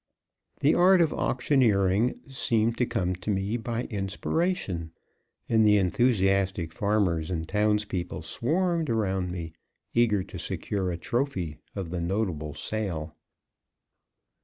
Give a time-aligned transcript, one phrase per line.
[0.61, 4.93] The art of auctioneering seemed to come to me by inspiration,
[5.47, 9.53] and the enthusiastic farmers and towns people swarmed around me,
[9.93, 13.15] eager to secure a trophy of the notable sale.